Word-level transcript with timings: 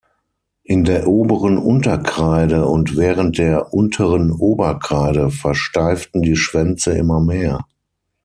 In 0.63 0.83
der 0.83 1.05
oberen 1.07 1.59
Unterkreide 1.59 2.65
und 2.65 2.97
während 2.97 3.37
der 3.37 3.71
unteren 3.71 4.31
Oberkreide 4.31 5.29
versteiften 5.29 6.23
die 6.23 6.35
Schwänze 6.37 6.93
immer 6.97 7.19
mehr. 7.19 7.65